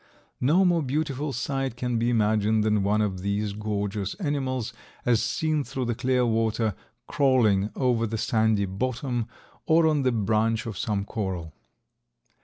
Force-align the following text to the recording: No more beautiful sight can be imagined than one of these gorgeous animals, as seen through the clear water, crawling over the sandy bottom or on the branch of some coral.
No 0.39 0.65
more 0.65 0.81
beautiful 0.81 1.31
sight 1.31 1.77
can 1.77 1.99
be 1.99 2.09
imagined 2.09 2.63
than 2.63 2.81
one 2.81 3.01
of 3.01 3.21
these 3.21 3.53
gorgeous 3.53 4.15
animals, 4.15 4.73
as 5.05 5.21
seen 5.21 5.63
through 5.63 5.85
the 5.85 5.93
clear 5.93 6.25
water, 6.25 6.73
crawling 7.05 7.69
over 7.75 8.07
the 8.07 8.17
sandy 8.17 8.65
bottom 8.65 9.27
or 9.67 9.85
on 9.85 10.01
the 10.01 10.11
branch 10.11 10.65
of 10.65 10.75
some 10.75 11.05
coral. 11.05 11.53